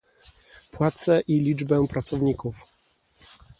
płace 0.71 1.21
i 1.27 1.39
liczbę 1.39 1.87
pracowników 1.87 2.55